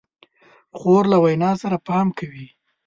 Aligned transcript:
خور 0.77 1.03
له 1.11 1.17
وینا 1.23 1.51
سره 1.61 1.77
پام 1.87 2.07
کوي. 2.19 2.47